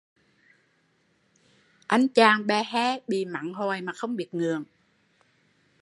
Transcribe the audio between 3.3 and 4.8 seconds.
hoài mà không biết ngượng